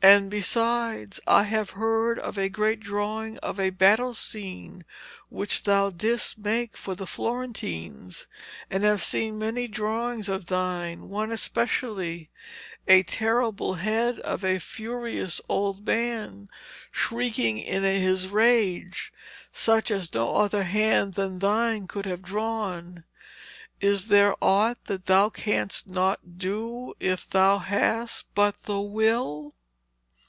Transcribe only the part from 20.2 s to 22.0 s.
other hand than thine